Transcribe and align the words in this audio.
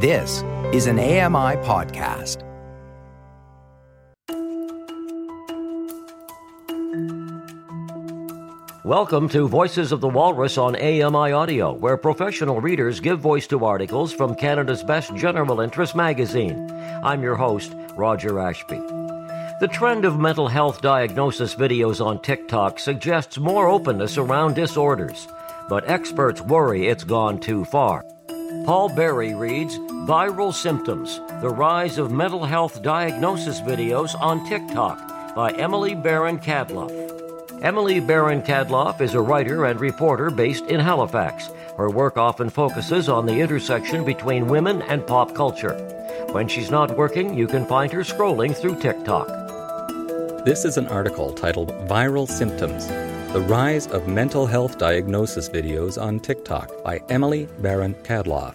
This 0.00 0.44
is 0.72 0.86
an 0.86 1.00
AMI 1.00 1.56
podcast. 1.66 2.44
Welcome 8.84 9.28
to 9.30 9.48
Voices 9.48 9.90
of 9.90 10.00
the 10.00 10.08
Walrus 10.08 10.56
on 10.56 10.76
AMI 10.76 11.32
Audio, 11.32 11.72
where 11.72 11.96
professional 11.96 12.60
readers 12.60 13.00
give 13.00 13.18
voice 13.18 13.48
to 13.48 13.64
articles 13.64 14.12
from 14.12 14.36
Canada's 14.36 14.84
best 14.84 15.16
general 15.16 15.60
interest 15.60 15.96
magazine. 15.96 16.70
I'm 17.02 17.20
your 17.20 17.34
host, 17.34 17.74
Roger 17.96 18.38
Ashby. 18.38 18.78
The 19.58 19.68
trend 19.72 20.04
of 20.04 20.20
mental 20.20 20.46
health 20.46 20.80
diagnosis 20.80 21.56
videos 21.56 22.00
on 22.00 22.22
TikTok 22.22 22.78
suggests 22.78 23.36
more 23.36 23.66
openness 23.66 24.16
around 24.16 24.54
disorders, 24.54 25.26
but 25.68 25.90
experts 25.90 26.40
worry 26.40 26.86
it's 26.86 27.02
gone 27.02 27.40
too 27.40 27.64
far. 27.64 28.04
Paul 28.68 28.90
Berry 28.90 29.34
reads 29.34 29.78
Viral 29.78 30.52
Symptoms 30.52 31.22
The 31.40 31.48
Rise 31.48 31.96
of 31.96 32.12
Mental 32.12 32.44
Health 32.44 32.82
Diagnosis 32.82 33.62
Videos 33.62 34.14
on 34.20 34.46
TikTok 34.46 35.34
by 35.34 35.52
Emily 35.52 35.94
Baron 35.94 36.38
Cadloff. 36.38 36.92
Emily 37.62 37.98
Baron 37.98 38.42
Cadloff 38.42 39.00
is 39.00 39.14
a 39.14 39.22
writer 39.22 39.64
and 39.64 39.80
reporter 39.80 40.28
based 40.28 40.66
in 40.66 40.80
Halifax. 40.80 41.48
Her 41.78 41.88
work 41.88 42.18
often 42.18 42.50
focuses 42.50 43.08
on 43.08 43.24
the 43.24 43.40
intersection 43.40 44.04
between 44.04 44.48
women 44.48 44.82
and 44.82 45.06
pop 45.06 45.34
culture. 45.34 45.72
When 46.32 46.46
she's 46.46 46.70
not 46.70 46.94
working, 46.94 47.32
you 47.32 47.46
can 47.46 47.64
find 47.64 47.90
her 47.92 48.02
scrolling 48.02 48.54
through 48.54 48.82
TikTok. 48.82 49.28
This 50.44 50.66
is 50.66 50.76
an 50.76 50.88
article 50.88 51.32
titled 51.32 51.70
Viral 51.88 52.28
Symptoms 52.28 52.86
the 53.32 53.42
Rise 53.42 53.86
of 53.88 54.08
Mental 54.08 54.46
Health 54.46 54.78
Diagnosis 54.78 55.50
Videos 55.50 56.00
on 56.00 56.18
TikTok 56.18 56.82
by 56.82 56.98
Emily 57.10 57.46
Baron 57.58 57.94
Cadloff. 58.02 58.54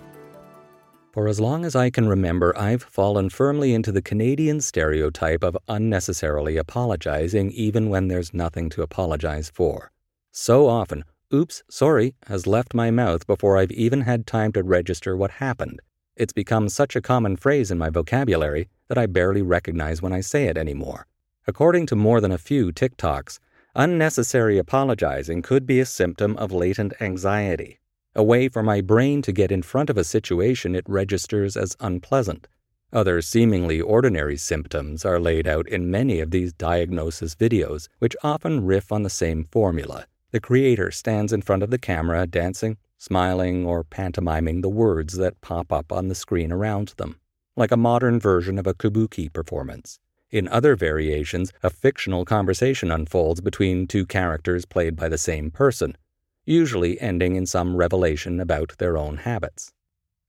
For 1.11 1.27
as 1.27 1.39
long 1.39 1.63
as 1.63 1.75
I 1.75 1.91
can 1.91 2.07
remember, 2.07 2.57
I've 2.57 2.81
fallen 2.81 3.29
firmly 3.29 3.75
into 3.75 3.91
the 3.91 4.01
Canadian 4.01 4.61
stereotype 4.61 5.43
of 5.43 5.55
unnecessarily 5.67 6.57
apologizing 6.57 7.51
even 7.51 7.91
when 7.91 8.07
there's 8.07 8.33
nothing 8.33 8.67
to 8.71 8.81
apologize 8.81 9.51
for. 9.53 9.91
So 10.31 10.67
often, 10.67 11.03
oops, 11.31 11.61
sorry, 11.69 12.15
has 12.25 12.47
left 12.47 12.73
my 12.73 12.89
mouth 12.89 13.27
before 13.27 13.59
I've 13.59 13.71
even 13.73 14.01
had 14.01 14.25
time 14.25 14.51
to 14.53 14.63
register 14.63 15.15
what 15.15 15.29
happened. 15.33 15.81
It's 16.15 16.33
become 16.33 16.67
such 16.67 16.95
a 16.95 17.01
common 17.01 17.37
phrase 17.37 17.69
in 17.69 17.77
my 17.77 17.91
vocabulary 17.91 18.69
that 18.87 18.97
I 18.97 19.05
barely 19.05 19.43
recognize 19.43 20.01
when 20.01 20.13
I 20.13 20.21
say 20.21 20.45
it 20.45 20.57
anymore. 20.57 21.05
According 21.45 21.85
to 21.87 21.95
more 21.95 22.19
than 22.19 22.31
a 22.31 22.39
few 22.39 22.71
TikToks, 22.71 23.37
Unnecessary 23.75 24.59
apologizing 24.59 25.41
could 25.41 25.65
be 25.65 25.79
a 25.79 25.85
symptom 25.85 26.37
of 26.37 26.51
latent 26.51 26.93
anxiety, 27.01 27.79
a 28.13 28.21
way 28.21 28.47
for 28.47 28.61
my 28.61 28.81
brain 28.81 29.23
to 29.23 29.31
get 29.31 29.51
in 29.51 29.63
front 29.63 29.89
of 29.89 29.97
a 29.97 30.03
situation 30.03 30.75
it 30.75 30.87
registers 30.87 31.57
as 31.57 31.75
unpleasant. 31.79 32.47
Other 32.91 33.19
seemingly 33.19 33.81
ordinary 33.81 34.37
symptoms 34.37 35.03
are 35.05 35.19
laid 35.19 35.47
out 35.47 35.67
in 35.67 35.89
many 35.89 36.19
of 36.19 36.29
these 36.29 36.53
diagnosis 36.53 37.33
videos, 37.33 37.87
which 37.97 38.15
often 38.21 38.63
riff 38.63 38.91
on 38.91 39.01
the 39.01 39.09
same 39.09 39.43
formula. 39.43 40.05
The 40.29 40.39
creator 40.39 40.91
stands 40.91 41.33
in 41.33 41.41
front 41.41 41.63
of 41.63 41.71
the 41.71 41.79
camera 41.79 42.27
dancing, 42.27 42.77
smiling, 42.99 43.65
or 43.65 43.83
pantomiming 43.83 44.61
the 44.61 44.69
words 44.69 45.15
that 45.15 45.41
pop 45.41 45.73
up 45.73 45.91
on 45.91 46.09
the 46.09 46.15
screen 46.15 46.51
around 46.51 46.93
them, 46.97 47.19
like 47.57 47.71
a 47.71 47.77
modern 47.77 48.19
version 48.19 48.59
of 48.59 48.67
a 48.67 48.75
kabuki 48.75 49.33
performance. 49.33 49.99
In 50.33 50.47
other 50.47 50.75
variations, 50.75 51.53
a 51.61 51.69
fictional 51.69 52.25
conversation 52.25 52.89
unfolds 52.89 53.39
between 53.39 53.85
two 53.85 54.03
characters 54.03 54.65
played 54.65 54.95
by 54.95 55.07
the 55.07 55.17
same 55.19 55.51
person, 55.51 55.95
usually 56.43 56.99
ending 56.99 57.35
in 57.35 57.45
some 57.45 57.75
revelation 57.75 58.39
about 58.39 58.73
their 58.79 58.97
own 58.97 59.17
habits. 59.17 59.73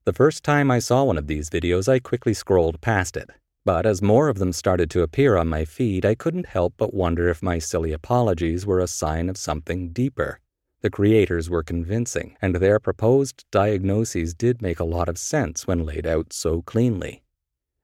The 0.05 0.13
first 0.13 0.45
time 0.45 0.71
I 0.71 0.79
saw 0.79 1.05
one 1.05 1.17
of 1.17 1.27
these 1.27 1.49
videos, 1.49 1.89
I 1.89 2.01
quickly 2.01 2.35
scrolled 2.35 2.83
past 2.83 3.17
it. 3.17 3.31
But 3.65 3.87
as 3.87 4.03
more 4.03 4.29
of 4.29 4.37
them 4.37 4.53
started 4.53 4.91
to 4.91 5.01
appear 5.01 5.39
on 5.39 5.49
my 5.49 5.65
feed, 5.65 6.05
I 6.05 6.15
couldn't 6.15 6.49
help 6.49 6.75
but 6.77 6.93
wonder 6.93 7.31
if 7.31 7.43
my 7.43 7.59
silly 7.59 7.95
apologies 7.95 8.67
were 8.67 8.81
a 8.81 8.87
sign 8.87 9.31
of 9.31 9.39
something 9.39 9.89
deeper. 9.89 10.39
The 10.83 10.91
creators 10.91 11.49
were 11.49 11.63
convincing, 11.63 12.37
and 12.43 12.57
their 12.57 12.79
proposed 12.79 13.47
diagnoses 13.51 14.35
did 14.35 14.61
make 14.61 14.81
a 14.81 14.85
lot 14.85 15.09
of 15.09 15.17
sense 15.17 15.67
when 15.67 15.87
laid 15.87 16.07
out 16.07 16.35
so 16.35 16.61
cleanly. 16.61 17.23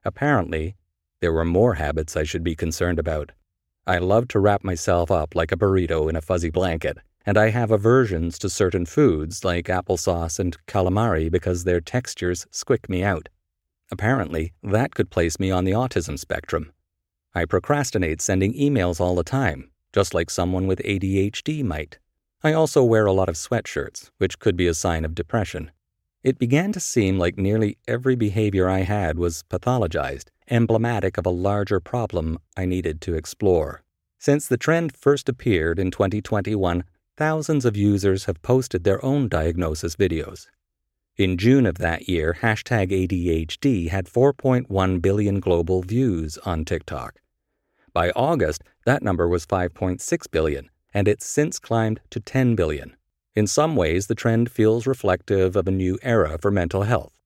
Apparently, 0.05 0.77
there 1.21 1.33
were 1.33 1.45
more 1.45 1.75
habits 1.75 2.17
I 2.17 2.25
should 2.25 2.43
be 2.43 2.55
concerned 2.55 2.99
about. 2.99 3.33
I 3.87 3.99
love 3.99 4.29
to 4.29 4.41
wrap 4.41 4.65
myself 4.65 5.11
up 5.11 5.35
like 5.35 5.53
a 5.53 5.57
burrito 5.57 6.09
in 6.09 6.17
a 6.17 6.23
fuzzy 6.23 6.51
blanket, 6.51 6.99
and 7.27 7.37
I 7.37 7.51
have 7.51 7.71
aversions 7.71 8.39
to 8.39 8.49
certain 8.49 8.87
foods 8.87 9.45
like 9.45 9.67
applesauce 9.67 10.39
and 10.39 10.57
calamari 10.67 11.31
because 11.31 11.65
their 11.65 11.81
textures 11.81 12.47
squick 12.51 12.89
me 12.89 13.03
out. 13.03 13.29
Apparently, 13.91 14.53
that 14.63 14.95
could 14.95 15.11
place 15.11 15.39
me 15.39 15.51
on 15.51 15.65
the 15.65 15.73
autism 15.73 16.19
spectrum. 16.19 16.73
I 17.35 17.45
procrastinate 17.45 18.21
sending 18.21 18.55
emails 18.55 19.01
all 19.01 19.15
the 19.15 19.25
time, 19.25 19.71
just 19.93 20.15
like 20.15 20.31
someone 20.31 20.67
with 20.67 20.81
ADHD 20.85 21.63
might. 21.63 21.99
I 22.43 22.53
also 22.55 22.83
wear 22.83 23.07
a 23.07 23.13
lot 23.13 23.29
of 23.29 23.35
sweatshirts, 23.35 24.11
which 24.19 24.39
could 24.39 24.57
be 24.57 24.67
a 24.67 24.75
sign 24.75 25.05
of 25.05 25.15
depression. 25.15 25.71
It 26.23 26.39
began 26.39 26.71
to 26.73 26.81
seem 26.81 27.19
like 27.19 27.39
nearly 27.39 27.79
every 27.89 28.15
behavior 28.15 28.69
I 28.69 28.81
had 28.81 29.19
was 29.19 29.43
pathologized, 29.49 30.27
emblematic 30.51 31.17
of 31.17 31.25
a 31.25 31.31
larger 31.31 31.81
problem 31.81 32.39
I 32.57 32.67
needed 32.67 33.01
to 33.03 33.15
explore. 33.15 33.83
Since 34.19 34.47
the 34.47 34.59
trend 34.59 34.95
first 34.95 35.31
appeared 35.31 35.79
in 35.79 35.91
2021, 35.91 36.85
thousands 37.17 37.65
of 37.65 37.75
users 37.75 38.27
have 38.27 38.43
posted 38.43 38.85
their 38.85 39.03
own 39.03 39.29
diagnosis 39.29 39.97
videos. 39.97 40.47
In 41.17 41.39
June 41.39 41.65
of 41.65 41.79
that 41.79 42.07
year, 42.07 42.37
hashtag 42.43 42.91
ADHD 42.91 43.89
had 43.89 44.07
4.1 44.07 45.01
billion 45.01 45.41
global 45.41 45.81
views 45.83 46.37
on 46.45 46.67
TikTok. 46.67 47.21
By 47.95 48.11
August, 48.11 48.63
that 48.85 49.03
number 49.03 49.27
was 49.27 49.47
5.6 49.47 50.31
billion, 50.31 50.69
and 50.93 51.09
it's 51.09 51.27
since 51.27 51.59
climbed 51.59 52.01
to 52.11 52.21
10 52.21 52.57
billion. 52.57 52.95
In 53.37 53.47
some 53.47 53.77
ways, 53.77 54.09
the 54.09 54.17
trend 54.17 54.51
feels 54.51 54.89
reflective 54.89 55.55
of 55.55 55.69
a 55.69 55.71
new 55.71 55.99
era 56.03 56.37
for 56.37 56.51
mental 56.51 56.83
health, 56.83 57.17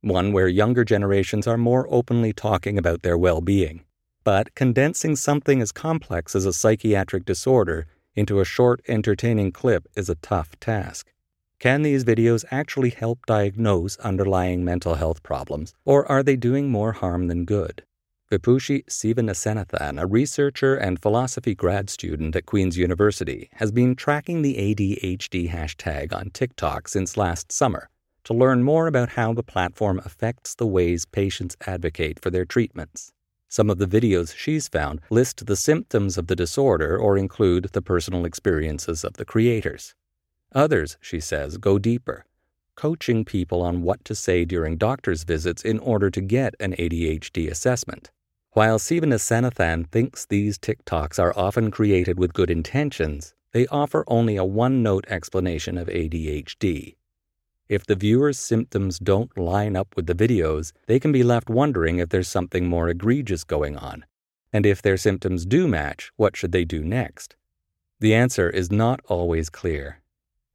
one 0.00 0.32
where 0.32 0.48
younger 0.48 0.84
generations 0.84 1.46
are 1.46 1.56
more 1.56 1.86
openly 1.90 2.32
talking 2.32 2.76
about 2.76 3.02
their 3.02 3.16
well 3.16 3.40
being. 3.40 3.84
But 4.24 4.54
condensing 4.56 5.14
something 5.14 5.62
as 5.62 5.70
complex 5.70 6.34
as 6.34 6.44
a 6.44 6.52
psychiatric 6.52 7.24
disorder 7.24 7.86
into 8.16 8.40
a 8.40 8.44
short, 8.44 8.80
entertaining 8.88 9.52
clip 9.52 9.86
is 9.94 10.08
a 10.08 10.16
tough 10.16 10.58
task. 10.58 11.12
Can 11.60 11.82
these 11.82 12.04
videos 12.04 12.44
actually 12.50 12.90
help 12.90 13.24
diagnose 13.24 13.96
underlying 13.98 14.64
mental 14.64 14.96
health 14.96 15.22
problems, 15.22 15.72
or 15.84 16.04
are 16.10 16.24
they 16.24 16.36
doing 16.36 16.68
more 16.68 16.92
harm 16.92 17.28
than 17.28 17.44
good? 17.44 17.84
Vibhushi 18.30 18.86
Sivanasanathan, 18.86 20.00
a 20.00 20.06
researcher 20.06 20.74
and 20.76 21.00
philosophy 21.00 21.54
grad 21.54 21.90
student 21.90 22.34
at 22.34 22.46
Queen's 22.46 22.78
University, 22.78 23.50
has 23.52 23.70
been 23.70 23.94
tracking 23.94 24.40
the 24.40 24.54
ADHD 24.54 25.50
hashtag 25.50 26.14
on 26.14 26.30
TikTok 26.30 26.88
since 26.88 27.18
last 27.18 27.52
summer 27.52 27.90
to 28.24 28.32
learn 28.32 28.62
more 28.62 28.86
about 28.86 29.10
how 29.10 29.34
the 29.34 29.42
platform 29.42 30.00
affects 30.06 30.54
the 30.54 30.66
ways 30.66 31.04
patients 31.04 31.54
advocate 31.66 32.18
for 32.18 32.30
their 32.30 32.46
treatments. 32.46 33.12
Some 33.48 33.68
of 33.68 33.76
the 33.76 33.86
videos 33.86 34.34
she's 34.34 34.68
found 34.68 35.00
list 35.10 35.44
the 35.44 35.54
symptoms 35.54 36.16
of 36.16 36.26
the 36.26 36.34
disorder 36.34 36.96
or 36.96 37.18
include 37.18 37.64
the 37.72 37.82
personal 37.82 38.24
experiences 38.24 39.04
of 39.04 39.14
the 39.14 39.26
creators. 39.26 39.94
Others, 40.54 40.96
she 41.00 41.20
says, 41.20 41.58
go 41.58 41.78
deeper, 41.78 42.24
coaching 42.74 43.24
people 43.24 43.60
on 43.60 43.82
what 43.82 44.02
to 44.06 44.14
say 44.14 44.46
during 44.46 44.78
doctor's 44.78 45.24
visits 45.24 45.62
in 45.62 45.78
order 45.78 46.10
to 46.10 46.22
get 46.22 46.54
an 46.58 46.72
ADHD 46.72 47.50
assessment. 47.50 48.10
While 48.54 48.78
Sivanasanathan 48.78 49.88
thinks 49.88 50.26
these 50.26 50.58
TikToks 50.58 51.18
are 51.18 51.36
often 51.36 51.72
created 51.72 52.20
with 52.20 52.32
good 52.32 52.50
intentions, 52.50 53.34
they 53.50 53.66
offer 53.66 54.04
only 54.06 54.36
a 54.36 54.44
one 54.44 54.80
note 54.80 55.04
explanation 55.08 55.76
of 55.76 55.88
ADHD. 55.88 56.94
If 57.68 57.84
the 57.84 57.96
viewer's 57.96 58.38
symptoms 58.38 59.00
don't 59.00 59.36
line 59.36 59.74
up 59.74 59.96
with 59.96 60.06
the 60.06 60.14
videos, 60.14 60.72
they 60.86 61.00
can 61.00 61.10
be 61.10 61.24
left 61.24 61.50
wondering 61.50 61.98
if 61.98 62.10
there's 62.10 62.28
something 62.28 62.68
more 62.68 62.88
egregious 62.88 63.42
going 63.42 63.76
on. 63.76 64.04
And 64.52 64.64
if 64.64 64.80
their 64.80 64.98
symptoms 64.98 65.44
do 65.44 65.66
match, 65.66 66.12
what 66.14 66.36
should 66.36 66.52
they 66.52 66.64
do 66.64 66.84
next? 66.84 67.34
The 67.98 68.14
answer 68.14 68.48
is 68.48 68.70
not 68.70 69.00
always 69.06 69.50
clear. 69.50 70.00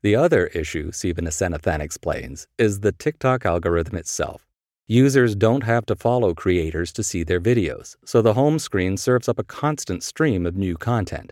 The 0.03 0.15
other 0.15 0.47
issue, 0.47 0.91
Sivanasanathan 0.91 1.81
explains, 1.81 2.47
is 2.57 2.79
the 2.79 2.93
TikTok 2.93 3.45
algorithm 3.45 3.97
itself. 3.97 4.48
Users 4.91 5.35
don't 5.35 5.65
have 5.65 5.85
to 5.85 5.95
follow 5.95 6.33
creators 6.33 6.91
to 6.93 7.03
see 7.03 7.21
their 7.21 7.39
videos, 7.39 7.95
so 8.05 8.23
the 8.23 8.33
home 8.33 8.57
screen 8.57 8.97
serves 8.97 9.29
up 9.29 9.37
a 9.37 9.43
constant 9.43 10.01
stream 10.01 10.47
of 10.47 10.57
new 10.57 10.75
content. 10.75 11.31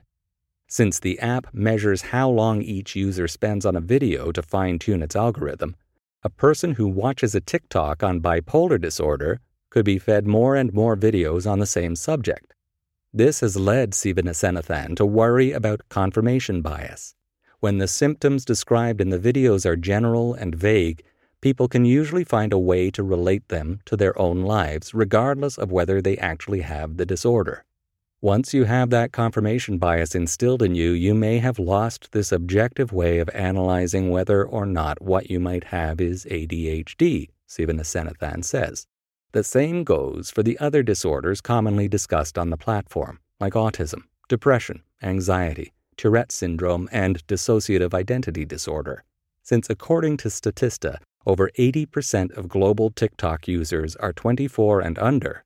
Since 0.68 1.00
the 1.00 1.18
app 1.18 1.52
measures 1.56 2.04
how 2.04 2.30
long 2.30 2.62
each 2.62 2.96
user 2.96 3.28
spends 3.28 3.66
on 3.66 3.76
a 3.76 3.82
video 3.82 4.32
to 4.32 4.44
fine 4.44 4.78
tune 4.78 5.02
its 5.02 5.16
algorithm, 5.16 5.76
a 6.22 6.30
person 6.30 6.76
who 6.76 6.88
watches 6.88 7.34
a 7.34 7.42
TikTok 7.42 8.04
on 8.04 8.22
bipolar 8.22 8.80
disorder 8.80 9.40
could 9.72 9.86
be 9.86 9.98
fed 9.98 10.28
more 10.28 10.56
and 10.56 10.72
more 10.72 10.96
videos 10.96 11.50
on 11.50 11.58
the 11.58 11.66
same 11.66 11.96
subject. 11.96 12.54
This 13.12 13.40
has 13.40 13.58
led 13.58 13.94
Sivanasanathan 13.94 14.96
to 14.98 15.06
worry 15.08 15.52
about 15.52 15.90
confirmation 15.90 16.62
bias. 16.62 17.16
When 17.60 17.80
the 17.80 17.88
symptoms 17.88 18.46
described 18.46 19.02
in 19.02 19.10
the 19.10 19.18
videos 19.18 19.66
are 19.66 19.76
general 19.76 20.36
and 20.36 20.54
vague, 20.54 21.02
people 21.42 21.68
can 21.68 21.86
usually 21.86 22.24
find 22.24 22.52
a 22.52 22.60
way 22.60 22.90
to 22.92 23.04
relate 23.04 23.48
them 23.50 23.80
to 23.86 23.96
their 23.96 24.18
own 24.20 24.42
lives, 24.42 24.94
regardless 24.94 25.58
of 25.58 25.72
whether 25.72 26.02
they 26.02 26.18
actually 26.18 26.62
have 26.62 26.98
the 26.98 27.06
disorder. 27.06 27.64
Once 28.22 28.52
you 28.52 28.64
have 28.64 28.90
that 28.90 29.12
confirmation 29.12 29.78
bias 29.78 30.16
instilled 30.16 30.64
in 30.64 30.74
you, 30.74 30.90
you 30.90 31.14
may 31.14 31.38
have 31.38 31.60
lost 31.60 32.12
this 32.12 32.32
objective 32.32 32.92
way 32.92 33.20
of 33.20 33.30
analyzing 33.30 34.10
whether 34.10 34.44
or 34.44 34.66
not 34.66 35.00
what 35.00 35.30
you 35.30 35.40
might 35.40 35.66
have 35.66 36.02
is 36.02 36.26
ADHD, 36.26 37.30
Sivanathan 37.48 38.44
says. 38.44 38.88
The 39.34 39.44
same 39.44 39.84
goes 39.84 40.32
for 40.32 40.42
the 40.42 40.58
other 40.58 40.82
disorders 40.82 41.42
commonly 41.42 41.88
discussed 41.88 42.40
on 42.40 42.50
the 42.50 42.58
platform, 42.58 43.20
like 43.40 43.54
autism, 43.54 44.02
depression, 44.28 44.82
anxiety, 45.04 45.74
Tourette 45.96 46.32
syndrome, 46.32 46.90
and 46.92 47.26
dissociative 47.28 47.94
identity 47.94 48.46
disorder. 48.46 49.04
Since 49.44 49.70
according 49.70 50.18
to 50.18 50.30
Statista, 50.30 50.98
over 51.28 51.52
80% 51.60 52.36
of 52.38 52.48
global 52.48 52.90
TikTok 52.90 53.50
users 53.50 53.98
are 53.98 54.14
24 54.14 54.80
and 54.80 54.98
under, 54.98 55.44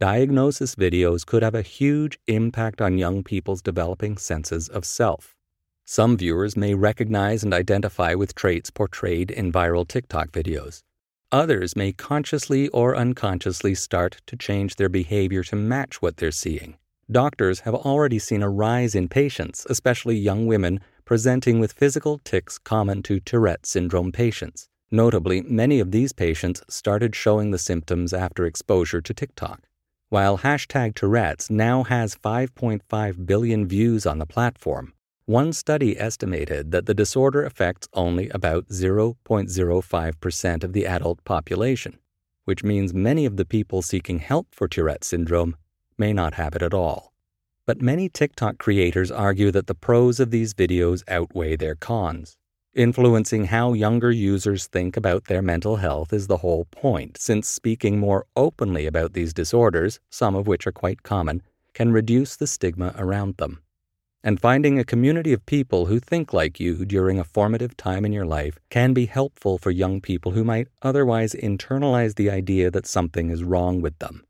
diagnosis 0.00 0.74
videos 0.74 1.24
could 1.24 1.44
have 1.44 1.54
a 1.54 1.62
huge 1.62 2.18
impact 2.26 2.80
on 2.80 2.98
young 2.98 3.22
people's 3.22 3.62
developing 3.62 4.16
senses 4.18 4.68
of 4.68 4.84
self. 4.84 5.36
Some 5.84 6.16
viewers 6.16 6.56
may 6.56 6.74
recognize 6.74 7.44
and 7.44 7.54
identify 7.54 8.14
with 8.14 8.34
traits 8.34 8.68
portrayed 8.68 9.30
in 9.30 9.52
viral 9.52 9.86
TikTok 9.86 10.32
videos. 10.32 10.82
Others 11.30 11.76
may 11.76 11.92
consciously 11.92 12.66
or 12.70 12.96
unconsciously 12.96 13.76
start 13.76 14.20
to 14.26 14.36
change 14.36 14.74
their 14.74 14.88
behavior 14.88 15.44
to 15.44 15.54
match 15.54 16.02
what 16.02 16.16
they're 16.16 16.32
seeing. 16.32 16.78
Doctors 17.08 17.60
have 17.60 17.74
already 17.76 18.18
seen 18.18 18.42
a 18.42 18.50
rise 18.50 18.96
in 18.96 19.08
patients, 19.08 19.68
especially 19.70 20.16
young 20.16 20.46
women, 20.46 20.80
presenting 21.04 21.60
with 21.60 21.72
physical 21.72 22.18
tics 22.24 22.58
common 22.58 23.04
to 23.04 23.20
Tourette 23.20 23.66
syndrome 23.66 24.10
patients. 24.10 24.68
Notably, 24.94 25.40
many 25.40 25.80
of 25.80 25.90
these 25.90 26.12
patients 26.12 26.62
started 26.68 27.16
showing 27.16 27.50
the 27.50 27.58
symptoms 27.58 28.12
after 28.12 28.44
exposure 28.44 29.00
to 29.00 29.14
TikTok. 29.14 29.62
While 30.10 30.38
hashtag 30.38 30.94
Tourette's 30.94 31.48
now 31.48 31.84
has 31.84 32.14
5.5 32.14 33.26
billion 33.26 33.66
views 33.66 34.04
on 34.04 34.18
the 34.18 34.26
platform, 34.26 34.92
one 35.24 35.54
study 35.54 35.98
estimated 35.98 36.72
that 36.72 36.84
the 36.84 36.92
disorder 36.92 37.42
affects 37.42 37.88
only 37.94 38.28
about 38.28 38.68
0.05% 38.68 40.64
of 40.64 40.72
the 40.74 40.86
adult 40.86 41.24
population, 41.24 41.98
which 42.44 42.62
means 42.62 42.92
many 42.92 43.24
of 43.24 43.38
the 43.38 43.46
people 43.46 43.80
seeking 43.80 44.18
help 44.18 44.48
for 44.50 44.68
Tourette 44.68 45.04
syndrome 45.04 45.56
may 45.96 46.12
not 46.12 46.34
have 46.34 46.54
it 46.54 46.60
at 46.60 46.74
all. 46.74 47.14
But 47.64 47.80
many 47.80 48.10
TikTok 48.10 48.58
creators 48.58 49.10
argue 49.10 49.50
that 49.52 49.68
the 49.68 49.74
pros 49.74 50.20
of 50.20 50.30
these 50.30 50.52
videos 50.52 51.02
outweigh 51.08 51.56
their 51.56 51.76
cons. 51.76 52.36
Influencing 52.74 53.44
how 53.44 53.74
younger 53.74 54.10
users 54.10 54.66
think 54.66 54.96
about 54.96 55.26
their 55.26 55.42
mental 55.42 55.76
health 55.76 56.10
is 56.10 56.26
the 56.26 56.38
whole 56.38 56.64
point, 56.70 57.18
since 57.20 57.46
speaking 57.46 57.98
more 57.98 58.24
openly 58.34 58.86
about 58.86 59.12
these 59.12 59.34
disorders, 59.34 60.00
some 60.08 60.34
of 60.34 60.46
which 60.46 60.66
are 60.66 60.72
quite 60.72 61.02
common, 61.02 61.42
can 61.74 61.92
reduce 61.92 62.34
the 62.34 62.46
stigma 62.46 62.94
around 62.96 63.36
them. 63.36 63.60
And 64.24 64.40
finding 64.40 64.78
a 64.78 64.84
community 64.84 65.34
of 65.34 65.44
people 65.44 65.84
who 65.84 66.00
think 66.00 66.32
like 66.32 66.60
you 66.60 66.86
during 66.86 67.18
a 67.18 67.24
formative 67.24 67.76
time 67.76 68.06
in 68.06 68.12
your 68.14 68.24
life 68.24 68.58
can 68.70 68.94
be 68.94 69.04
helpful 69.04 69.58
for 69.58 69.70
young 69.70 70.00
people 70.00 70.32
who 70.32 70.42
might 70.42 70.68
otherwise 70.80 71.34
internalize 71.34 72.14
the 72.14 72.30
idea 72.30 72.70
that 72.70 72.86
something 72.86 73.28
is 73.28 73.44
wrong 73.44 73.82
with 73.82 73.98
them. 73.98 74.24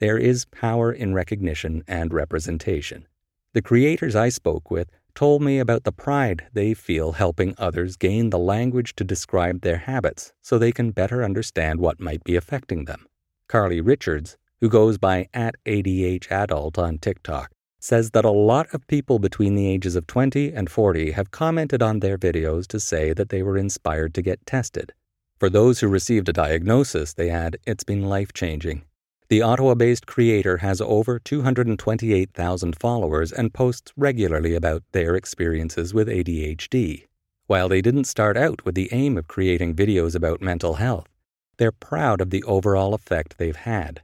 There 0.00 0.18
is 0.18 0.44
power 0.44 0.92
in 0.92 1.14
recognition 1.14 1.82
and 1.88 2.12
representation. 2.12 3.06
The 3.54 3.62
creators 3.62 4.14
I 4.14 4.28
spoke 4.28 4.70
with 4.70 4.90
told 5.16 5.42
me 5.42 5.58
about 5.58 5.82
the 5.84 5.90
pride 5.90 6.46
they 6.52 6.74
feel 6.74 7.12
helping 7.12 7.54
others 7.58 7.96
gain 7.96 8.30
the 8.30 8.38
language 8.38 8.94
to 8.94 9.02
describe 9.02 9.62
their 9.62 9.78
habits 9.78 10.32
so 10.42 10.58
they 10.58 10.70
can 10.70 10.90
better 10.92 11.24
understand 11.24 11.80
what 11.80 11.98
might 11.98 12.22
be 12.22 12.36
affecting 12.36 12.84
them. 12.84 13.06
Carly 13.48 13.80
Richards, 13.80 14.36
who 14.60 14.68
goes 14.68 14.98
by 14.98 15.26
at 15.32 15.54
ADH 15.64 16.30
Adult 16.30 16.78
on 16.78 16.98
TikTok, 16.98 17.50
says 17.80 18.10
that 18.10 18.24
a 18.24 18.30
lot 18.30 18.66
of 18.74 18.86
people 18.88 19.18
between 19.18 19.54
the 19.54 19.68
ages 19.68 19.96
of 19.96 20.06
20 20.06 20.52
and 20.52 20.70
40 20.70 21.12
have 21.12 21.30
commented 21.30 21.82
on 21.82 22.00
their 22.00 22.18
videos 22.18 22.66
to 22.66 22.80
say 22.80 23.12
that 23.12 23.28
they 23.30 23.42
were 23.42 23.56
inspired 23.56 24.12
to 24.14 24.22
get 24.22 24.44
tested. 24.44 24.92
For 25.38 25.50
those 25.50 25.80
who 25.80 25.88
received 25.88 26.28
a 26.28 26.32
diagnosis, 26.32 27.12
they 27.12 27.30
add, 27.30 27.58
it's 27.66 27.84
been 27.84 28.06
life 28.06 28.32
changing. 28.32 28.85
The 29.28 29.42
Ottawa 29.42 29.74
based 29.74 30.06
creator 30.06 30.58
has 30.58 30.80
over 30.80 31.18
228,000 31.18 32.78
followers 32.78 33.32
and 33.32 33.52
posts 33.52 33.92
regularly 33.96 34.54
about 34.54 34.84
their 34.92 35.16
experiences 35.16 35.92
with 35.92 36.06
ADHD. 36.06 37.06
While 37.48 37.68
they 37.68 37.82
didn't 37.82 38.04
start 38.04 38.36
out 38.36 38.64
with 38.64 38.76
the 38.76 38.88
aim 38.92 39.18
of 39.18 39.26
creating 39.26 39.74
videos 39.74 40.14
about 40.14 40.40
mental 40.40 40.74
health, 40.74 41.08
they're 41.56 41.72
proud 41.72 42.20
of 42.20 42.30
the 42.30 42.44
overall 42.44 42.94
effect 42.94 43.36
they've 43.36 43.56
had. 43.56 44.02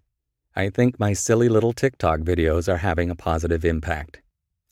I 0.56 0.70
think 0.70 0.98
my 0.98 1.12
silly 1.12 1.48
little 1.48 1.72
TikTok 1.72 2.20
videos 2.20 2.69
are 2.69 2.78
having 2.78 3.08
a 3.08 3.14
positive 3.14 3.64
impact. 3.64 4.20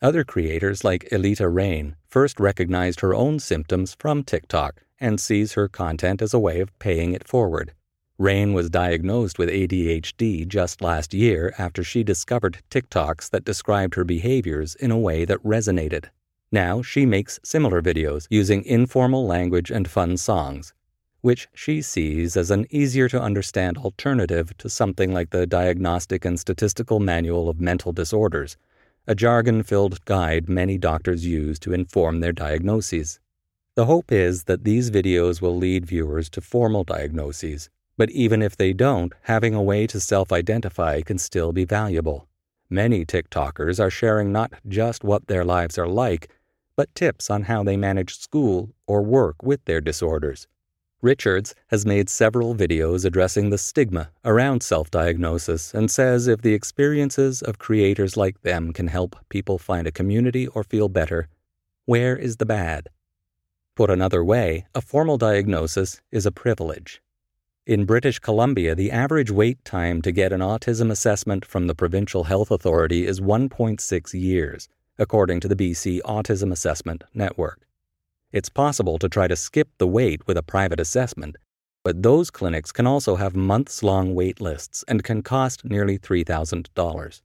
Other 0.02 0.24
creators 0.24 0.82
like 0.82 1.08
Elita 1.12 1.52
Rain 1.52 1.94
first 2.08 2.40
recognized 2.40 3.00
her 3.00 3.14
own 3.14 3.38
symptoms 3.38 3.94
from 4.00 4.24
TikTok 4.24 4.82
and 4.98 5.20
sees 5.20 5.52
her 5.52 5.68
content 5.68 6.20
as 6.20 6.34
a 6.34 6.40
way 6.40 6.60
of 6.60 6.76
paying 6.80 7.12
it 7.12 7.28
forward. 7.28 7.72
Rain 8.20 8.52
was 8.52 8.68
diagnosed 8.68 9.38
with 9.38 9.48
ADHD 9.48 10.46
just 10.46 10.82
last 10.82 11.14
year 11.14 11.54
after 11.56 11.82
she 11.82 12.04
discovered 12.04 12.58
TikToks 12.70 13.30
that 13.30 13.46
described 13.46 13.94
her 13.94 14.04
behaviors 14.04 14.74
in 14.74 14.90
a 14.90 14.98
way 14.98 15.24
that 15.24 15.42
resonated. 15.42 16.10
Now 16.52 16.82
she 16.82 17.06
makes 17.06 17.40
similar 17.42 17.80
videos 17.80 18.26
using 18.28 18.62
informal 18.66 19.26
language 19.26 19.70
and 19.70 19.88
fun 19.88 20.18
songs, 20.18 20.74
which 21.22 21.48
she 21.54 21.80
sees 21.80 22.36
as 22.36 22.50
an 22.50 22.66
easier 22.68 23.08
to 23.08 23.18
understand 23.18 23.78
alternative 23.78 24.54
to 24.58 24.68
something 24.68 25.14
like 25.14 25.30
the 25.30 25.46
Diagnostic 25.46 26.26
and 26.26 26.38
Statistical 26.38 27.00
Manual 27.00 27.48
of 27.48 27.58
Mental 27.58 27.90
Disorders, 27.90 28.58
a 29.06 29.14
jargon 29.14 29.62
filled 29.62 30.04
guide 30.04 30.46
many 30.46 30.76
doctors 30.76 31.24
use 31.24 31.58
to 31.60 31.72
inform 31.72 32.20
their 32.20 32.32
diagnoses. 32.32 33.18
The 33.76 33.86
hope 33.86 34.12
is 34.12 34.44
that 34.44 34.64
these 34.64 34.90
videos 34.90 35.40
will 35.40 35.56
lead 35.56 35.86
viewers 35.86 36.28
to 36.28 36.42
formal 36.42 36.84
diagnoses 36.84 37.70
but 38.00 38.10
even 38.12 38.40
if 38.40 38.56
they 38.56 38.72
don't, 38.72 39.12
having 39.24 39.54
a 39.54 39.62
way 39.62 39.86
to 39.86 40.00
self 40.00 40.32
identify 40.32 41.02
can 41.02 41.18
still 41.18 41.52
be 41.52 41.66
valuable. 41.66 42.26
Many 42.70 43.04
TikTokers 43.04 43.78
are 43.78 43.90
sharing 43.90 44.32
not 44.32 44.54
just 44.66 45.04
what 45.04 45.26
their 45.26 45.44
lives 45.44 45.76
are 45.76 45.86
like, 45.86 46.30
but 46.76 46.94
tips 46.94 47.28
on 47.28 47.42
how 47.42 47.62
they 47.62 47.76
manage 47.76 48.16
school 48.16 48.70
or 48.86 49.02
work 49.02 49.42
with 49.42 49.62
their 49.66 49.82
disorders. 49.82 50.48
Richards 51.02 51.54
has 51.66 51.84
made 51.84 52.08
several 52.08 52.54
videos 52.54 53.04
addressing 53.04 53.50
the 53.50 53.58
stigma 53.58 54.08
around 54.24 54.62
self 54.62 54.90
diagnosis 54.90 55.74
and 55.74 55.90
says 55.90 56.26
if 56.26 56.40
the 56.40 56.54
experiences 56.54 57.42
of 57.42 57.58
creators 57.58 58.16
like 58.16 58.40
them 58.40 58.72
can 58.72 58.86
help 58.86 59.14
people 59.28 59.58
find 59.58 59.86
a 59.86 59.92
community 59.92 60.46
or 60.46 60.64
feel 60.64 60.88
better, 60.88 61.28
where 61.84 62.16
is 62.16 62.38
the 62.38 62.46
bad? 62.46 62.88
Put 63.76 63.90
another 63.90 64.24
way, 64.24 64.64
a 64.74 64.80
formal 64.80 65.18
diagnosis 65.18 66.00
is 66.10 66.24
a 66.24 66.32
privilege. 66.32 67.02
In 67.70 67.84
British 67.84 68.18
Columbia, 68.18 68.74
the 68.74 68.90
average 68.90 69.30
wait 69.30 69.64
time 69.64 70.02
to 70.02 70.10
get 70.10 70.32
an 70.32 70.40
autism 70.40 70.90
assessment 70.90 71.44
from 71.44 71.68
the 71.68 71.74
Provincial 71.76 72.24
Health 72.24 72.50
Authority 72.50 73.06
is 73.06 73.20
1.6 73.20 74.12
years, 74.12 74.68
according 74.98 75.38
to 75.38 75.46
the 75.46 75.54
BC 75.54 76.00
Autism 76.00 76.50
Assessment 76.50 77.04
Network. 77.14 77.60
It's 78.32 78.48
possible 78.48 78.98
to 78.98 79.08
try 79.08 79.28
to 79.28 79.36
skip 79.36 79.68
the 79.78 79.86
wait 79.86 80.26
with 80.26 80.36
a 80.36 80.42
private 80.42 80.80
assessment, 80.80 81.36
but 81.84 82.02
those 82.02 82.28
clinics 82.28 82.72
can 82.72 82.88
also 82.88 83.14
have 83.14 83.36
months 83.36 83.84
long 83.84 84.16
wait 84.16 84.40
lists 84.40 84.84
and 84.88 85.04
can 85.04 85.22
cost 85.22 85.64
nearly 85.64 85.96
$3,000. 85.96 87.22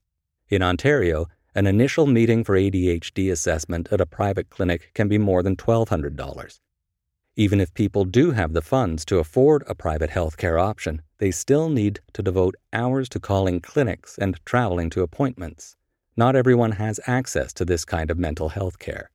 In 0.48 0.62
Ontario, 0.62 1.26
an 1.56 1.66
initial 1.66 2.06
meeting 2.06 2.44
for 2.44 2.56
ADHD 2.56 3.32
assessment 3.32 3.88
at 3.90 4.00
a 4.00 4.06
private 4.06 4.50
clinic 4.50 4.92
can 4.94 5.08
be 5.08 5.18
more 5.18 5.42
than 5.42 5.56
$1,200. 5.56 6.60
Even 7.38 7.60
if 7.60 7.74
people 7.74 8.06
do 8.06 8.30
have 8.30 8.54
the 8.54 8.62
funds 8.62 9.04
to 9.04 9.18
afford 9.18 9.62
a 9.66 9.74
private 9.74 10.08
health 10.08 10.38
care 10.38 10.58
option, 10.58 11.02
they 11.18 11.30
still 11.30 11.68
need 11.68 12.00
to 12.14 12.22
devote 12.22 12.54
hours 12.72 13.10
to 13.10 13.20
calling 13.20 13.60
clinics 13.60 14.16
and 14.16 14.40
traveling 14.46 14.88
to 14.88 15.02
appointments. 15.02 15.76
Not 16.16 16.34
everyone 16.34 16.72
has 16.72 16.98
access 17.06 17.52
to 17.52 17.66
this 17.66 17.84
kind 17.84 18.10
of 18.10 18.18
mental 18.18 18.48
health 18.48 18.78
care. 18.78 19.10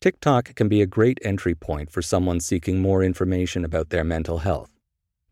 TikTok 0.00 0.54
can 0.54 0.68
be 0.68 0.80
a 0.80 0.86
great 0.86 1.18
entry 1.24 1.56
point 1.56 1.90
for 1.90 2.02
someone 2.02 2.38
seeking 2.38 2.78
more 2.78 3.02
information 3.02 3.64
about 3.64 3.90
their 3.90 4.04
mental 4.04 4.38
health. 4.38 4.70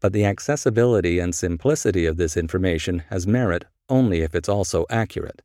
But 0.00 0.12
the 0.12 0.24
accessibility 0.24 1.20
and 1.20 1.32
simplicity 1.32 2.04
of 2.04 2.16
this 2.16 2.36
information 2.36 3.04
has 3.10 3.28
merit 3.28 3.64
only 3.88 4.22
if 4.22 4.34
it's 4.34 4.48
also 4.48 4.86
accurate. 4.90 5.40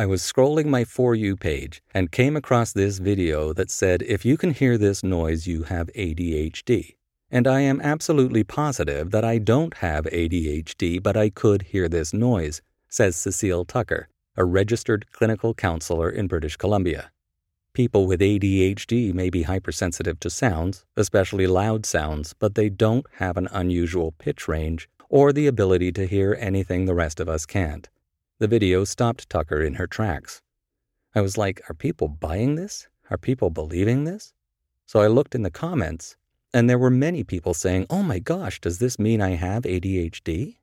I 0.00 0.06
was 0.06 0.22
scrolling 0.22 0.64
my 0.64 0.84
For 0.84 1.14
You 1.14 1.36
page 1.36 1.82
and 1.92 2.10
came 2.10 2.34
across 2.34 2.72
this 2.72 2.96
video 2.96 3.52
that 3.52 3.70
said 3.70 4.00
if 4.00 4.24
you 4.24 4.38
can 4.38 4.54
hear 4.54 4.78
this 4.78 5.04
noise, 5.04 5.46
you 5.46 5.64
have 5.64 5.90
ADHD. 5.94 6.94
And 7.30 7.46
I 7.46 7.60
am 7.60 7.82
absolutely 7.82 8.42
positive 8.42 9.10
that 9.10 9.26
I 9.26 9.36
don't 9.36 9.76
have 9.76 10.06
ADHD, 10.06 11.02
but 11.02 11.18
I 11.18 11.28
could 11.28 11.60
hear 11.60 11.86
this 11.86 12.14
noise, 12.14 12.62
says 12.88 13.14
Cecile 13.14 13.66
Tucker, 13.66 14.08
a 14.38 14.44
registered 14.46 15.04
clinical 15.12 15.52
counselor 15.52 16.08
in 16.08 16.28
British 16.28 16.56
Columbia. 16.56 17.10
People 17.74 18.06
with 18.06 18.20
ADHD 18.20 19.12
may 19.12 19.28
be 19.28 19.42
hypersensitive 19.42 20.18
to 20.20 20.30
sounds, 20.30 20.86
especially 20.96 21.46
loud 21.46 21.84
sounds, 21.84 22.32
but 22.32 22.54
they 22.54 22.70
don't 22.70 23.04
have 23.16 23.36
an 23.36 23.48
unusual 23.52 24.12
pitch 24.12 24.48
range 24.48 24.88
or 25.10 25.30
the 25.30 25.46
ability 25.46 25.92
to 25.92 26.06
hear 26.06 26.38
anything 26.40 26.86
the 26.86 26.94
rest 26.94 27.20
of 27.20 27.28
us 27.28 27.44
can't. 27.44 27.90
The 28.40 28.48
video 28.48 28.84
stopped 28.84 29.28
Tucker 29.28 29.60
in 29.60 29.74
her 29.74 29.86
tracks. 29.86 30.40
I 31.14 31.20
was 31.20 31.36
like, 31.36 31.60
are 31.68 31.74
people 31.74 32.08
buying 32.08 32.54
this? 32.54 32.88
Are 33.10 33.18
people 33.18 33.50
believing 33.50 34.04
this? 34.04 34.32
So 34.86 35.00
I 35.00 35.08
looked 35.08 35.34
in 35.34 35.42
the 35.42 35.50
comments, 35.50 36.16
and 36.54 36.68
there 36.68 36.78
were 36.78 36.88
many 36.88 37.22
people 37.22 37.52
saying, 37.52 37.84
oh 37.90 38.02
my 38.02 38.18
gosh, 38.18 38.58
does 38.58 38.78
this 38.78 38.98
mean 38.98 39.20
I 39.20 39.32
have 39.32 39.64
ADHD? 39.64 40.56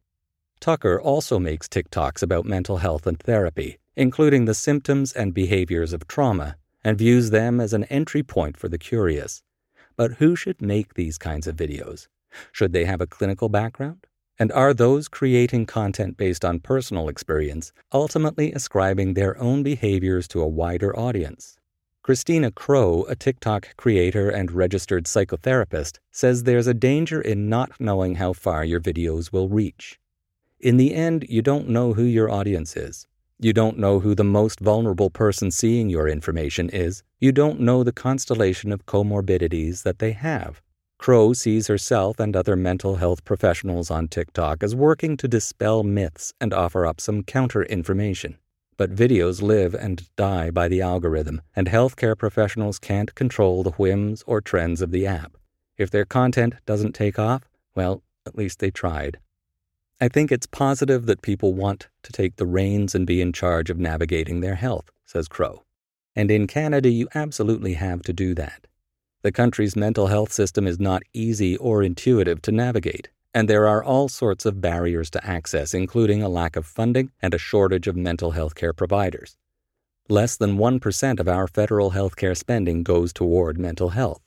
Tucker 0.60 1.00
also 1.00 1.38
makes 1.38 1.68
TikToks 1.68 2.24
about 2.24 2.46
mental 2.46 2.78
health 2.78 3.06
and 3.06 3.20
therapy, 3.20 3.78
including 3.96 4.46
the 4.46 4.56
symptoms 4.56 5.14
and 5.14 5.32
behaviors 5.32 5.94
of 5.94 6.08
trauma 6.08 6.56
and 6.84 6.98
views 6.98 7.30
them 7.30 7.60
as 7.60 7.74
an 7.74 7.84
entry 7.84 8.24
point 8.24 8.58
for 8.58 8.68
the 8.68 8.80
curious. 8.80 9.44
But 9.96 10.14
who 10.14 10.36
should 10.36 10.64
make 10.64 10.96
these 10.96 11.20
kinds 11.20 11.46
of 11.46 11.56
videos? 11.56 12.08
Should 12.52 12.74
they 12.74 12.86
have 12.86 13.02
a 13.02 13.08
clinical 13.08 13.50
background? 13.50 14.08
And 14.40 14.52
are 14.52 14.74
those 14.74 15.08
creating 15.08 15.66
content 15.66 16.16
based 16.16 16.46
on 16.46 16.60
personal 16.60 17.10
experience 17.10 17.72
ultimately 17.92 18.52
ascribing 18.54 19.14
their 19.14 19.36
own 19.42 19.64
behaviors 19.64 20.28
to 20.30 20.42
a 20.42 20.48
wider 20.48 20.98
audience? 20.98 21.58
Christina 22.04 22.52
Crow, 22.52 23.04
a 23.10 23.16
TikTok 23.16 23.76
creator 23.76 24.30
and 24.30 24.52
registered 24.52 25.06
psychotherapist, 25.06 25.98
says 26.12 26.44
there's 26.44 26.68
a 26.68 26.74
danger 26.74 27.20
in 27.20 27.50
not 27.50 27.72
knowing 27.82 28.16
how 28.16 28.32
far 28.32 28.64
your 28.64 28.80
videos 28.80 29.34
will 29.34 29.50
reach. 29.50 30.00
In 30.60 30.78
the 30.78 30.94
end, 30.94 31.26
you 31.28 31.42
don't 31.42 31.68
know 31.68 31.94
who 31.94 32.04
your 32.04 32.30
audience 32.30 32.78
is. 32.78 33.08
You 33.40 33.54
don't 33.54 33.78
know 33.78 34.00
who 34.00 34.16
the 34.16 34.24
most 34.24 34.60
vulnerable 34.60 35.10
person 35.10 35.52
seeing 35.52 35.90
your 35.90 36.08
information 36.08 36.70
is. 36.70 37.04
You 37.20 37.32
don't 37.32 37.60
know 37.60 37.84
the 37.84 37.92
constellation 37.92 38.72
of 38.72 38.86
comorbidities 38.86 39.84
that 39.84 40.00
they 40.00 40.14
have. 40.14 40.62
Crow 40.98 41.32
sees 41.32 41.68
herself 41.68 42.20
and 42.20 42.36
other 42.36 42.56
mental 42.56 42.96
health 42.96 43.24
professionals 43.24 43.92
on 43.92 44.08
TikTok 44.08 44.64
as 44.64 44.76
working 44.76 45.16
to 45.18 45.28
dispel 45.28 45.84
myths 45.84 46.34
and 46.42 46.54
offer 46.54 46.86
up 46.86 47.00
some 47.00 47.24
counter 47.24 47.64
information. 47.64 48.38
But 48.78 48.96
videos 48.96 49.42
live 49.42 49.74
and 49.74 50.08
die 50.16 50.52
by 50.52 50.68
the 50.68 50.82
algorithm, 50.82 51.42
and 51.56 51.68
healthcare 51.68 52.18
professionals 52.18 52.80
can't 52.80 53.16
control 53.16 53.64
the 53.64 53.72
whims 53.72 54.24
or 54.28 54.42
trends 54.42 54.82
of 54.82 54.92
the 54.92 55.08
app. 55.08 55.38
If 55.78 55.90
their 55.92 56.06
content 56.06 56.56
doesn't 56.66 56.94
take 56.94 57.18
off, 57.18 57.44
well, 57.76 58.04
at 58.26 58.38
least 58.38 58.60
they 58.60 58.72
tried. 58.72 59.20
I 60.02 60.10
think 60.10 60.32
it's 60.32 60.46
positive 60.46 61.06
that 61.08 61.22
people 61.22 61.54
want 61.54 61.88
to 62.04 62.12
take 62.12 62.36
the 62.36 62.46
reins 62.46 62.94
and 62.94 63.08
be 63.08 63.22
in 63.22 63.34
charge 63.34 63.70
of 63.70 63.80
navigating 63.80 64.42
their 64.42 64.56
health, 64.56 64.92
says 65.06 65.28
Crow. 65.28 65.64
And 66.16 66.30
in 66.30 66.48
Canada, 66.48 66.90
you 66.90 67.08
absolutely 67.16 67.74
have 67.74 68.02
to 68.04 68.14
do 68.14 68.36
that. 68.36 68.68
The 69.24 69.32
country's 69.32 69.76
mental 69.76 70.08
health 70.08 70.32
system 70.32 70.68
is 70.68 70.80
not 70.80 71.04
easy 71.12 71.58
or 71.58 71.82
intuitive 71.82 72.42
to 72.44 72.52
navigate, 72.52 73.10
and 73.34 73.50
there 73.50 73.68
are 73.68 73.84
all 73.84 74.10
sorts 74.10 74.46
of 74.46 74.62
barriers 74.62 75.10
to 75.12 75.26
access, 75.26 75.74
including 75.74 76.22
a 76.22 76.30
lack 76.30 76.56
of 76.56 76.66
funding 76.66 77.12
and 77.22 77.34
a 77.34 77.40
shortage 77.40 77.88
of 77.88 77.96
mental 77.96 78.32
health 78.32 78.56
care 78.56 78.74
providers. 78.74 79.38
Less 80.08 80.38
than 80.38 80.58
1% 80.58 81.20
of 81.20 81.28
our 81.28 81.48
federal 81.48 81.90
health 81.90 82.16
care 82.16 82.36
spending 82.36 82.84
goes 82.84 83.12
toward 83.12 83.58
mental 83.58 83.90
health. 83.90 84.22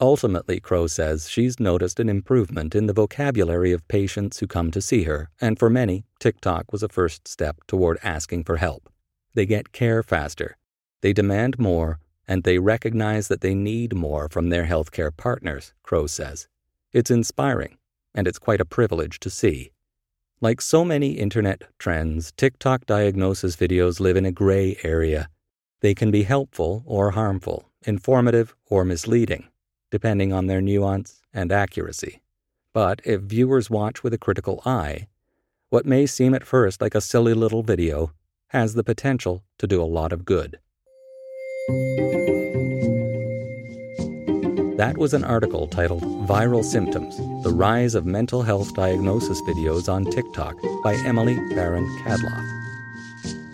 Ultimately, 0.00 0.60
Crow 0.60 0.86
says 0.86 1.30
she's 1.30 1.58
noticed 1.58 1.98
an 1.98 2.10
improvement 2.10 2.74
in 2.74 2.86
the 2.86 2.92
vocabulary 2.92 3.72
of 3.72 3.88
patients 3.88 4.38
who 4.38 4.46
come 4.46 4.70
to 4.70 4.82
see 4.82 5.04
her, 5.04 5.30
and 5.40 5.58
for 5.58 5.70
many, 5.70 6.04
TikTok 6.20 6.70
was 6.70 6.82
a 6.82 6.88
first 6.88 7.26
step 7.26 7.56
toward 7.66 7.98
asking 8.02 8.44
for 8.44 8.58
help. 8.58 8.90
They 9.32 9.46
get 9.46 9.72
care 9.72 10.02
faster, 10.02 10.58
they 11.00 11.12
demand 11.12 11.58
more, 11.58 11.98
and 12.28 12.42
they 12.42 12.58
recognize 12.58 13.28
that 13.28 13.40
they 13.40 13.54
need 13.54 13.94
more 13.94 14.28
from 14.28 14.48
their 14.48 14.66
healthcare 14.66 15.16
partners, 15.16 15.72
Crow 15.82 16.06
says. 16.06 16.48
It's 16.92 17.10
inspiring, 17.10 17.78
and 18.14 18.26
it's 18.26 18.38
quite 18.38 18.60
a 18.60 18.64
privilege 18.64 19.20
to 19.20 19.30
see. 19.30 19.70
Like 20.40 20.60
so 20.60 20.84
many 20.84 21.12
internet 21.12 21.62
trends, 21.78 22.32
TikTok 22.32 22.86
diagnosis 22.86 23.56
videos 23.56 24.00
live 24.00 24.16
in 24.16 24.26
a 24.26 24.32
gray 24.32 24.76
area. 24.82 25.28
They 25.80 25.94
can 25.94 26.10
be 26.10 26.24
helpful 26.24 26.82
or 26.86 27.12
harmful, 27.12 27.68
informative 27.84 28.54
or 28.68 28.84
misleading 28.84 29.48
depending 29.90 30.32
on 30.32 30.46
their 30.46 30.60
nuance 30.60 31.22
and 31.32 31.52
accuracy. 31.52 32.20
But 32.72 33.00
if 33.04 33.22
viewers 33.22 33.70
watch 33.70 34.02
with 34.02 34.12
a 34.12 34.18
critical 34.18 34.60
eye, 34.66 35.08
what 35.70 35.86
may 35.86 36.06
seem 36.06 36.34
at 36.34 36.46
first 36.46 36.80
like 36.80 36.94
a 36.94 37.00
silly 37.00 37.34
little 37.34 37.62
video 37.62 38.12
has 38.48 38.74
the 38.74 38.84
potential 38.84 39.42
to 39.58 39.66
do 39.66 39.82
a 39.82 39.84
lot 39.84 40.12
of 40.12 40.24
good. 40.24 40.58
That 44.76 44.98
was 44.98 45.14
an 45.14 45.24
article 45.24 45.66
titled 45.66 46.02
Viral 46.28 46.62
Symptoms 46.62 47.16
The 47.42 47.50
Rise 47.50 47.94
of 47.94 48.04
Mental 48.04 48.42
Health 48.42 48.74
Diagnosis 48.74 49.40
Videos 49.40 49.90
on 49.90 50.04
TikTok 50.04 50.54
by 50.84 50.96
Emily 50.96 51.36
Baron 51.54 51.86
Cadloff. 52.00 52.44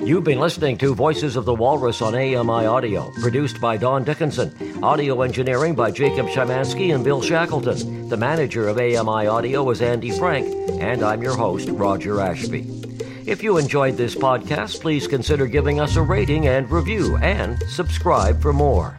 You've 0.00 0.25
been 0.25 0.41
listening 0.41 0.79
to 0.79 0.97
Voices 0.97 1.37
of 1.37 1.45
the 1.45 1.55
Walrus 1.55 2.02
on 2.02 2.17
AMI 2.17 2.67
Audio, 2.67 3.12
produced 3.21 3.61
by 3.61 3.76
Don 3.76 4.02
Dickinson. 4.02 4.83
Audio 4.83 5.23
engineering 5.23 5.76
by 5.76 5.93
Jacob 5.93 6.26
Shamansky 6.26 6.93
and 6.93 7.05
Bill 7.05 7.23
Shackleton. 7.23 8.09
The 8.09 8.17
manager 8.17 8.67
of 8.67 8.79
AMI 8.79 9.29
Audio 9.29 9.71
is 9.71 9.81
Andy 9.81 10.11
Frank, 10.11 10.49
and 10.81 11.05
I'm 11.05 11.23
your 11.23 11.37
host, 11.37 11.69
Roger 11.69 12.21
Ashby. 12.21 12.67
If 13.26 13.45
you 13.45 13.59
enjoyed 13.59 13.97
this 13.97 14.17
podcast, 14.17 14.81
please 14.81 15.07
consider 15.07 15.47
giving 15.47 15.79
us 15.79 15.95
a 15.95 16.02
rating 16.02 16.49
and 16.49 16.69
review, 16.69 17.17
and 17.19 17.62
subscribe 17.69 18.43
for 18.43 18.52
more. 18.52 18.99